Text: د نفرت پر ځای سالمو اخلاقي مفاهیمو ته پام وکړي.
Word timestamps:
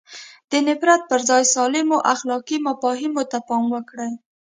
د 0.49 0.51
نفرت 0.67 1.01
پر 1.09 1.19
ځای 1.29 1.43
سالمو 1.55 1.97
اخلاقي 2.13 2.57
مفاهیمو 2.67 3.23
ته 3.31 3.37
پام 3.47 3.63
وکړي. 3.75 4.11